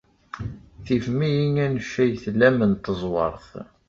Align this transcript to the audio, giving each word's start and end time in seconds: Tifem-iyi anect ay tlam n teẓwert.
Tifem-iyi 0.85 1.51
anect 1.65 1.95
ay 2.03 2.11
tlam 2.23 2.59
n 2.71 2.73
teẓwert. 2.75 3.49